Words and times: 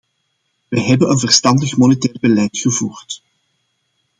Wij 0.67 0.83
hebben 0.83 1.09
een 1.09 1.19
verstandig 1.19 1.77
monetair 1.77 2.17
beleid 2.19 2.57
gevoerd. 2.57 3.21